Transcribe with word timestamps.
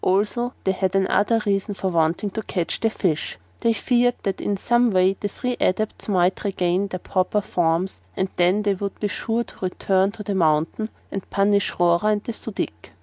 Also 0.03 0.53
they 0.63 0.71
had 0.71 0.95
another 0.95 1.39
reason 1.45 1.75
for 1.75 1.89
wanting 1.89 2.31
to 2.31 2.41
catch 2.41 2.79
the 2.79 2.89
fish 2.89 3.37
they 3.59 3.71
feared 3.71 4.15
that 4.23 4.41
in 4.41 4.57
some 4.57 4.89
way 4.89 5.15
the 5.19 5.27
three 5.27 5.55
Adepts 5.61 6.07
might 6.07 6.43
regain 6.43 6.87
their 6.87 6.97
proper 6.97 7.39
forms 7.39 8.01
and 8.17 8.27
then 8.35 8.63
they 8.63 8.73
would 8.73 8.99
be 8.99 9.07
sure 9.07 9.43
to 9.43 9.63
return 9.65 10.09
to 10.13 10.23
the 10.23 10.33
mountain 10.33 10.89
and 11.11 11.29
punish 11.29 11.75
Rora 11.77 12.05
and 12.05 12.23
the 12.23 12.33
Su 12.33 12.49
dic. 12.51 12.93